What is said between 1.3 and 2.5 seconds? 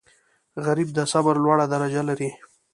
لوړه درجه لري